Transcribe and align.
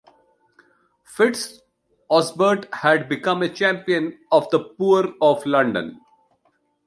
Fitz 1.03 1.61
Osbert 2.09 2.67
had 2.73 3.07
become 3.07 3.43
a 3.43 3.49
champion 3.49 4.17
of 4.31 4.49
the 4.49 4.59
poor 4.59 5.13
of 5.21 5.45
London. 5.45 6.01